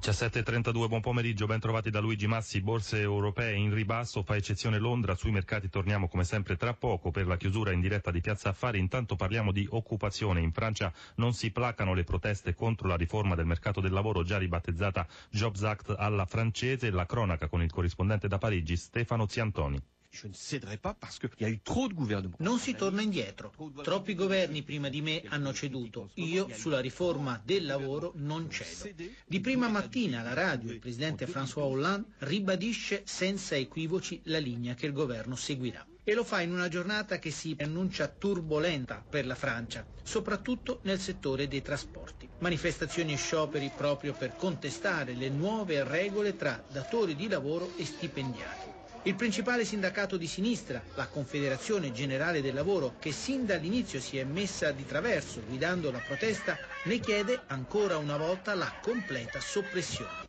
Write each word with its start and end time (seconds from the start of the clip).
17.32, 0.00 0.88
buon 0.88 1.02
pomeriggio, 1.02 1.44
ben 1.44 1.60
trovati 1.60 1.90
da 1.90 2.00
Luigi 2.00 2.26
Massi, 2.26 2.62
borse 2.62 3.00
europee 3.00 3.52
in 3.54 3.74
ribasso, 3.74 4.22
fa 4.22 4.34
eccezione 4.34 4.78
Londra, 4.78 5.14
sui 5.14 5.30
mercati 5.30 5.68
torniamo 5.68 6.08
come 6.08 6.24
sempre 6.24 6.56
tra 6.56 6.72
poco 6.72 7.10
per 7.10 7.26
la 7.26 7.36
chiusura 7.36 7.70
in 7.72 7.80
diretta 7.82 8.10
di 8.10 8.22
Piazza 8.22 8.48
Affari, 8.48 8.78
intanto 8.78 9.14
parliamo 9.14 9.52
di 9.52 9.68
occupazione, 9.70 10.40
in 10.40 10.52
Francia 10.52 10.90
non 11.16 11.34
si 11.34 11.50
placano 11.50 11.92
le 11.92 12.04
proteste 12.04 12.54
contro 12.54 12.88
la 12.88 12.96
riforma 12.96 13.34
del 13.34 13.44
mercato 13.44 13.82
del 13.82 13.92
lavoro 13.92 14.22
già 14.24 14.38
ribattezzata 14.38 15.06
Jobs 15.28 15.62
Act 15.64 15.94
alla 15.98 16.24
francese, 16.24 16.88
la 16.88 17.04
cronaca 17.04 17.48
con 17.48 17.60
il 17.62 17.70
corrispondente 17.70 18.26
da 18.26 18.38
Parigi 18.38 18.76
Stefano 18.76 19.26
Ziantoni. 19.28 19.82
Je 20.12 20.26
ne 20.26 20.34
céderai 20.34 20.76
pas 20.76 20.92
parce 20.92 21.20
qu'il 21.20 21.30
y 21.38 21.44
a 21.44 21.48
eu 21.48 21.60
trop 21.60 21.86
de 21.88 21.94
gouvernements. 21.94 22.36
Non 22.40 22.58
si 22.58 22.74
torna 22.74 23.00
indietro. 23.00 23.52
Troppi 23.84 24.14
governi 24.16 24.62
prima 24.64 24.88
di 24.88 25.00
me 25.02 25.22
hanno 25.28 25.52
ceduto. 25.54 26.10
Io 26.14 26.48
sulla 26.52 26.80
riforma 26.80 27.40
del 27.44 27.64
lavoro 27.64 28.12
non 28.16 28.50
cedo. 28.50 28.90
Di 29.24 29.40
prima 29.40 29.68
mattina 29.68 30.20
alla 30.20 30.34
radio 30.34 30.72
il 30.72 30.80
presidente 30.80 31.26
François 31.28 31.62
Hollande 31.64 32.08
ribadisce 32.18 33.02
senza 33.04 33.54
equivoci 33.54 34.20
la 34.24 34.38
linea 34.38 34.74
che 34.74 34.86
il 34.86 34.92
governo 34.92 35.36
seguirà. 35.36 35.86
E 36.02 36.14
lo 36.14 36.24
fa 36.24 36.40
in 36.40 36.50
una 36.50 36.66
giornata 36.68 37.20
che 37.20 37.30
si 37.30 37.54
annuncia 37.60 38.08
turbolenta 38.08 39.04
per 39.08 39.26
la 39.26 39.36
Francia, 39.36 39.86
soprattutto 40.02 40.80
nel 40.82 40.98
settore 40.98 41.46
dei 41.46 41.62
trasporti. 41.62 42.28
Manifestazioni 42.38 43.12
e 43.12 43.16
scioperi 43.16 43.70
proprio 43.76 44.12
per 44.14 44.34
contestare 44.34 45.14
le 45.14 45.28
nuove 45.28 45.84
regole 45.84 46.34
tra 46.34 46.60
datori 46.68 47.14
di 47.14 47.28
lavoro 47.28 47.70
e 47.76 47.84
stipendiati. 47.84 48.69
Il 49.02 49.14
principale 49.14 49.64
sindacato 49.64 50.18
di 50.18 50.26
sinistra, 50.26 50.84
la 50.92 51.08
Confederazione 51.08 51.90
Generale 51.90 52.42
del 52.42 52.52
Lavoro, 52.52 52.96
che 52.98 53.12
sin 53.12 53.46
dall'inizio 53.46 53.98
si 53.98 54.18
è 54.18 54.24
messa 54.24 54.72
di 54.72 54.84
traverso 54.84 55.42
guidando 55.42 55.90
la 55.90 56.02
protesta, 56.02 56.58
ne 56.82 57.00
chiede 57.00 57.44
ancora 57.46 57.96
una 57.96 58.18
volta 58.18 58.52
la 58.54 58.70
completa 58.78 59.40
soppressione. 59.40 60.28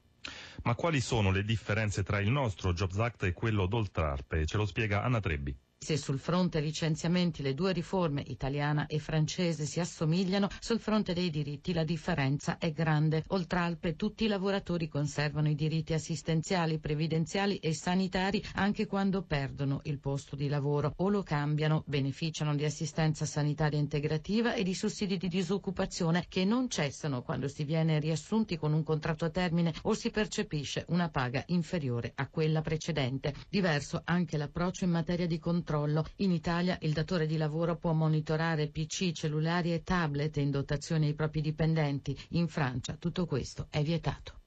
Ma 0.64 0.74
quali 0.76 1.02
sono 1.02 1.32
le 1.32 1.44
differenze 1.44 2.02
tra 2.04 2.22
il 2.22 2.30
nostro 2.30 2.72
Jobs 2.72 2.98
Act 2.98 3.24
e 3.24 3.34
quello 3.34 3.66
d'Oltrarpe? 3.66 4.46
Ce 4.46 4.56
lo 4.56 4.66
spiega 4.66 5.04
Anna 5.04 5.20
Trebbi. 5.20 5.54
Se 5.84 5.98
sul 5.98 6.20
fronte 6.20 6.60
licenziamenti 6.60 7.42
le 7.42 7.56
due 7.56 7.74
riforme, 7.74 8.24
italiana 8.28 8.86
e 8.86 9.00
francese, 9.00 9.66
si 9.66 9.80
assomigliano, 9.80 10.48
sul 10.60 10.80
fronte 10.80 11.16
dei 11.16 11.32
diritti 11.32 11.74
la 11.74 11.84
differenza 11.84 12.60
è 12.60 12.72
grande. 12.72 13.24
Oltralpe 13.30 13.96
tutti 13.96 14.26
i 14.26 14.28
lavoratori 14.28 14.88
conservano 14.88 15.50
i 15.50 15.56
diritti 15.56 15.94
assistenziali, 15.94 16.78
previdenziali 16.78 17.58
e 17.58 17.74
sanitari 17.74 18.44
anche 18.54 18.86
quando 18.86 19.24
perdono 19.24 19.80
il 19.86 19.98
posto 19.98 20.36
di 20.36 20.50
lavoro 20.50 20.94
o 20.98 21.09
lo 21.09 21.24
cambiano, 21.24 21.84
beneficiano 21.88 22.54
di 22.54 22.64
assistenza 22.64 23.26
sanitaria 23.26 23.80
integrativa 23.80 24.54
e 24.54 24.62
di 24.62 24.76
sussidi 24.76 25.18
di 25.18 25.30
disoccupazione 25.30 26.26
che 26.30 26.46
non 26.46 26.70
cessano 26.70 27.24
quando 27.24 27.48
si 27.48 27.64
viene 27.64 28.00
riassunti 28.00 28.56
con 28.56 28.72
un 28.74 28.84
contratto 28.84 29.26
a 29.26 29.32
termine 29.32 29.74
o 29.82 29.96
si 29.96 30.12
percepisce 30.12 30.86
una 30.90 31.09
paga 31.09 31.44
inferiore 31.48 32.12
a 32.14 32.30
quella 32.30 32.62
precedente. 32.62 33.34
Diverso 33.50 34.04
anche 34.06 34.38
l'approccio 34.38 34.84
in 34.84 34.92
materia 34.92 35.26
di 35.26 35.40
controllo 35.40 35.70
controllo. 35.72 36.06
In 36.18 36.32
Italia 36.32 36.78
il 36.82 36.92
datore 36.92 37.26
di 37.26 37.38
lavoro 37.38 37.78
può 37.78 37.94
monitorare 37.94 38.68
PC, 38.68 39.14
cellulari 39.14 39.74
e 39.74 39.84
tablet 39.84 40.36
in 40.38 40.52
dotazione 40.52 41.06
ai 41.08 41.14
propri 41.14 41.40
dipendenti. 41.40 42.18
In 42.32 42.50
Francia 42.50 42.98
tutto 43.00 43.26
questo 43.26 43.68
è 43.70 43.82
vietato. 43.82 44.40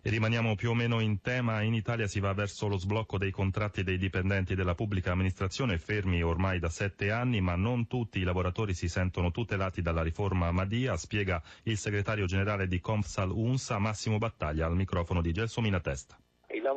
E 0.00 0.10
rimaniamo 0.10 0.54
più 0.54 0.70
o 0.70 0.74
meno 0.74 1.00
in 1.00 1.20
tema, 1.20 1.60
in 1.62 1.74
Italia 1.74 2.06
si 2.06 2.20
va 2.20 2.32
verso 2.32 2.68
lo 2.68 2.78
sblocco 2.78 3.18
dei 3.18 3.32
contratti 3.32 3.82
dei 3.82 3.98
dipendenti 3.98 4.54
della 4.54 4.76
pubblica 4.76 5.10
amministrazione 5.10 5.76
fermi 5.76 6.22
ormai 6.22 6.60
da 6.60 6.68
sette 6.68 7.10
anni, 7.10 7.40
ma 7.40 7.56
non 7.56 7.88
tutti 7.88 8.20
i 8.20 8.22
lavoratori 8.22 8.74
si 8.74 8.86
sentono 8.88 9.32
tutelati 9.32 9.82
dalla 9.82 10.02
riforma 10.02 10.52
Madia, 10.52 10.96
spiega 10.96 11.42
il 11.64 11.76
segretario 11.76 12.26
generale 12.26 12.68
di 12.68 12.78
Confsal 12.78 13.32
UNSA 13.32 13.78
Massimo 13.78 14.18
Battaglia 14.18 14.66
al 14.66 14.76
microfono 14.76 15.20
di 15.20 15.32
Gelsomina 15.32 15.80
Testa. 15.80 16.16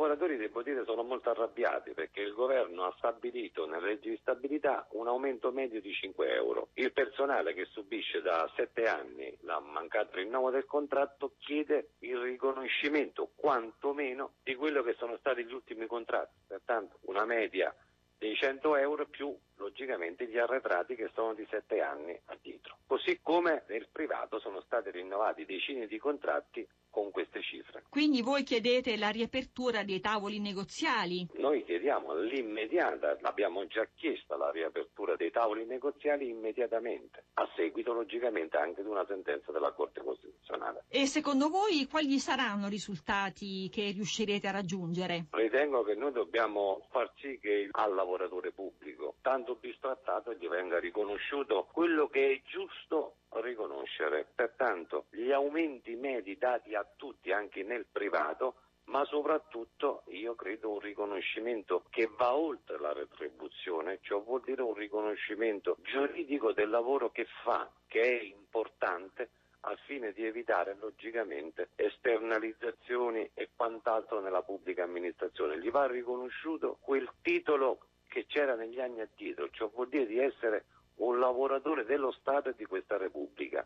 Lavoratori, 0.02 0.36
devo 0.36 0.64
dire, 0.64 0.84
sono 0.84 1.04
molto 1.04 1.30
arrabbiati 1.30 1.92
perché 1.92 2.22
il 2.22 2.34
governo 2.34 2.86
ha 2.86 2.94
stabilito 2.98 3.68
nella 3.68 3.86
legge 3.86 4.10
di 4.10 4.18
stabilità 4.20 4.88
un 4.94 5.08
aumento 5.08 5.52
medio 5.52 5.80
di 5.80 5.94
5 5.94 6.34
euro. 6.34 6.70
Il 6.74 6.92
personale 6.92 7.54
che 7.54 7.66
subisce 7.66 8.20
da 8.20 8.52
7 8.56 8.86
anni 8.86 9.38
la 9.42 9.60
mancato 9.60 10.16
rinnovo 10.16 10.50
del 10.50 10.66
contratto 10.66 11.34
chiede 11.38 11.92
il 12.00 12.18
riconoscimento 12.18 13.30
quantomeno 13.36 14.32
di 14.42 14.56
quello 14.56 14.82
che 14.82 14.96
sono 14.98 15.18
stati 15.18 15.46
gli 15.46 15.54
ultimi 15.54 15.86
contratti. 15.86 16.34
Pertanto 16.48 16.98
una 17.02 17.26
media 17.26 17.72
dei 18.22 18.36
100 18.36 18.76
euro 18.78 19.08
più 19.08 19.36
logicamente 19.56 20.28
gli 20.28 20.38
arretrati 20.38 20.94
che 20.94 21.10
sono 21.16 21.34
di 21.34 21.44
7 21.50 21.82
anni 21.82 22.16
a 22.26 22.38
dietro. 22.40 22.78
Così 22.86 23.20
come 23.20 23.64
nel 23.68 23.88
privato 23.92 24.40
sono 24.40 24.62
stati 24.62 24.92
rinnovati 24.92 25.44
decine 25.44 25.88
di 25.88 25.98
contratti 25.98 26.68
con 26.92 27.10
queste 27.10 27.42
cifre. 27.42 27.84
Quindi 27.90 28.22
voi 28.22 28.44
chiedete 28.44 28.96
la 28.96 29.10
riapertura 29.10 29.84
dei 29.84 30.00
tavoli 30.00 30.40
negoziali? 30.40 31.28
Noi 31.38 31.64
chiediamo 31.64 32.14
l'immediata, 32.14 33.18
l'abbiamo 33.22 33.66
già 33.66 33.88
chiesta 33.96 34.38
la 34.38 34.52
riapertura 34.52 35.16
dei 35.16 35.32
tavoli 35.32 35.66
negoziali 35.66 36.30
immediatamente, 36.30 37.24
a 37.36 37.50
seguito 37.56 37.92
logicamente 37.92 38.58
anche 38.58 38.84
di 38.84 38.90
una 38.90 39.06
sentenza 39.08 39.52
della 39.52 39.72
Corte 39.72 40.04
Costituzionale. 40.04 40.51
E 40.94 41.06
secondo 41.06 41.48
voi 41.48 41.88
quali 41.90 42.20
saranno 42.20 42.68
i 42.68 42.70
risultati 42.70 43.70
che 43.70 43.92
riuscirete 43.92 44.50
a 44.50 44.52
raggiungere? 44.52 45.28
Ritengo 45.32 45.84
che 45.84 45.96
noi 45.96 46.12
dobbiamo 46.12 46.86
far 46.92 47.10
sì 47.16 47.40
che 47.40 47.70
al 47.72 47.96
lavoratore 47.96 48.52
pubblico, 48.52 49.16
tanto 49.22 49.56
bistrattato, 49.56 50.34
gli 50.34 50.50
venga 50.50 50.80
riconosciuto 50.80 51.70
quello 51.72 52.10
che 52.10 52.34
è 52.34 52.42
giusto 52.46 53.20
riconoscere. 53.42 54.28
Pertanto 54.36 55.06
gli 55.12 55.32
aumenti 55.32 55.96
medi 55.96 56.38
dati 56.38 56.76
a 56.76 56.86
tutti 56.98 57.32
anche 57.32 57.64
nel 57.64 57.86
privato 57.90 58.56
ma 58.86 59.06
soprattutto 59.06 60.04
io 60.08 60.36
credo 60.36 60.72
un 60.72 60.80
riconoscimento 60.80 61.86
che 61.90 62.10
va 62.18 62.36
oltre 62.36 62.78
la 62.78 62.92
retribuzione, 62.92 64.00
cioè 64.02 64.22
vuol 64.22 64.42
dire 64.44 64.62
un 64.62 64.74
riconoscimento 64.74 65.78
giuridico 65.84 66.52
del 66.52 66.70
lavoro 66.70 67.12
che 67.12 67.26
fa, 67.44 67.72
che 67.88 68.02
è 68.02 68.24
importante 68.24 69.30
al 69.62 69.78
fine 69.86 70.12
di 70.14 70.26
evitare 70.26 70.76
logicamente 70.80 71.70
esternalizzazioni 71.76 73.30
e 73.34 73.50
quant'altro 73.56 74.22
nella 74.22 74.42
pubblica 74.42 74.84
amministrazione. 74.84 75.60
Gli 75.60 75.70
va 75.70 75.88
riconosciuto 75.88 76.78
quel 76.82 77.10
titolo 77.22 77.80
che 78.08 78.26
c'era 78.28 78.56
negli 78.56 78.80
anni 78.80 79.02
addietro, 79.02 79.50
cioè 79.52 79.70
vuol 79.74 79.90
dire 79.90 80.06
di 80.06 80.20
essere 80.20 80.66
un 80.96 81.20
lavoratore 81.20 81.86
dello 81.86 82.12
Stato 82.12 82.50
e 82.50 82.56
di 82.58 82.66
questa 82.66 82.98
Repubblica. 82.98 83.66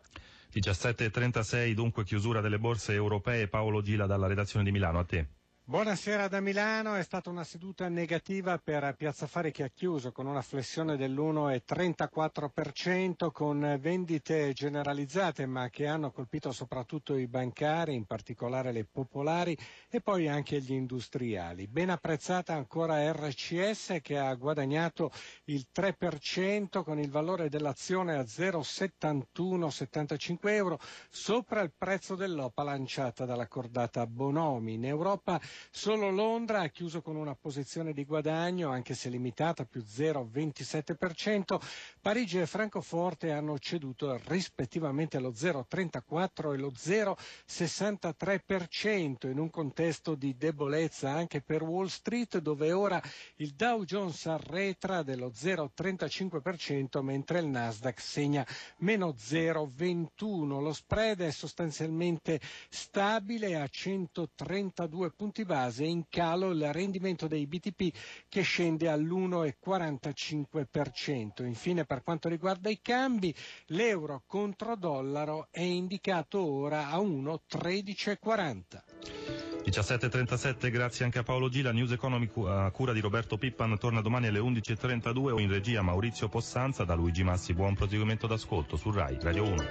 17.36 0.52 1.72
dunque 1.72 2.04
chiusura 2.04 2.40
delle 2.40 2.58
borse 2.58 2.92
europee. 2.92 3.48
Paolo 3.48 3.82
Gila 3.82 4.06
dalla 4.06 4.26
redazione 4.26 4.64
di 4.64 4.70
Milano, 4.70 4.98
a 4.98 5.04
te. 5.04 5.26
Buonasera 5.68 6.28
da 6.28 6.38
Milano, 6.38 6.94
è 6.94 7.02
stata 7.02 7.28
una 7.28 7.42
seduta 7.42 7.88
negativa 7.88 8.56
per 8.56 8.94
Piazza 8.96 9.26
Fari 9.26 9.50
che 9.50 9.64
ha 9.64 9.68
chiuso 9.68 10.12
con 10.12 10.26
una 10.26 10.40
flessione 10.40 10.96
dell'1,34% 10.96 13.32
con 13.32 13.76
vendite 13.80 14.52
generalizzate 14.52 15.44
ma 15.44 15.68
che 15.68 15.88
hanno 15.88 16.12
colpito 16.12 16.52
soprattutto 16.52 17.16
i 17.16 17.26
bancari, 17.26 17.96
in 17.96 18.04
particolare 18.04 18.70
le 18.70 18.84
popolari 18.84 19.58
e 19.90 20.00
poi 20.00 20.28
anche 20.28 20.60
gli 20.60 20.70
industriali. 20.70 21.66
Ben 21.66 21.90
apprezzata 21.90 22.54
ancora 22.54 23.10
RCS 23.10 23.96
che 24.02 24.18
ha 24.18 24.32
guadagnato 24.36 25.10
il 25.46 25.66
3% 25.74 26.84
con 26.84 27.00
il 27.00 27.10
valore 27.10 27.48
dell'azione 27.48 28.14
a 28.14 28.22
0,7175 28.22 30.36
euro 30.42 30.78
sopra 31.10 31.60
il 31.60 31.72
prezzo 31.76 32.14
dell'OPA 32.14 32.62
lanciata 32.62 33.24
dalla 33.24 33.48
cordata 33.48 34.06
Bonomi. 34.06 34.74
In 34.74 34.84
Europa 34.84 35.40
Solo 35.70 36.10
Londra 36.10 36.62
ha 36.62 36.68
chiuso 36.68 37.02
con 37.02 37.16
una 37.16 37.34
posizione 37.34 37.92
di 37.92 38.04
guadagno, 38.04 38.70
anche 38.70 38.94
se 38.94 39.08
limitata, 39.08 39.64
più 39.64 39.82
0,27%. 39.82 41.60
Parigi 42.00 42.38
e 42.38 42.46
Francoforte 42.46 43.32
hanno 43.32 43.58
ceduto 43.58 44.20
rispettivamente 44.26 45.18
lo 45.18 45.30
0,34 45.30 46.54
e 46.54 46.58
lo 46.58 46.70
0,63% 46.70 49.28
in 49.30 49.38
un 49.38 49.50
contesto 49.50 50.14
di 50.14 50.36
debolezza 50.36 51.10
anche 51.10 51.40
per 51.40 51.62
Wall 51.62 51.86
Street, 51.86 52.38
dove 52.38 52.72
ora 52.72 53.02
il 53.36 53.54
Dow 53.54 53.84
Jones 53.84 54.26
arretra 54.26 55.02
dello 55.02 55.32
0,35%, 55.34 57.02
mentre 57.02 57.38
il 57.38 57.46
Nasdaq 57.46 58.00
segna 58.00 58.46
meno 58.78 59.14
0,21. 59.16 60.60
Lo 60.60 60.72
spread 60.72 61.20
è 61.20 61.30
sostanzialmente 61.30 62.40
stabile 62.68 63.56
a 63.56 63.66
132 63.66 65.10
punti 65.12 65.44
base 65.46 65.84
e 65.84 65.88
in 65.88 66.04
calo 66.10 66.50
il 66.50 66.70
rendimento 66.72 67.26
dei 67.26 67.46
BTP 67.46 67.90
che 68.28 68.42
scende 68.42 68.88
all'1,45%. 68.88 71.46
Infine 71.46 71.86
per 71.86 72.02
quanto 72.02 72.28
riguarda 72.28 72.68
i 72.68 72.80
cambi, 72.82 73.34
l'euro 73.68 74.24
contro 74.26 74.76
dollaro 74.76 75.48
è 75.50 75.62
indicato 75.62 76.44
ora 76.44 76.88
a 76.88 76.98
1,1340. 76.98 79.54
17.37, 79.66 80.70
grazie 80.70 81.04
anche 81.04 81.18
a 81.18 81.22
Paolo 81.24 81.48
Gila. 81.48 81.72
News 81.72 81.90
Economy 81.90 82.30
a 82.46 82.70
cura 82.70 82.92
di 82.92 83.00
Roberto 83.00 83.36
Pippan 83.36 83.76
torna 83.78 84.00
domani 84.00 84.28
alle 84.28 84.38
11.32 84.38 85.32
o 85.32 85.40
in 85.40 85.50
regia 85.50 85.82
Maurizio 85.82 86.28
Possanza 86.28 86.84
da 86.84 86.94
Luigi 86.94 87.24
Massi. 87.24 87.52
Buon 87.52 87.74
proseguimento 87.74 88.28
d'ascolto 88.28 88.76
su 88.76 88.92
RAI 88.92 89.18
Radio 89.22 89.44
1. 89.44 89.66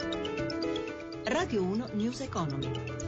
Radio 1.24 1.64
1 1.64 1.90
News 1.94 2.20
Economy. 2.20 3.05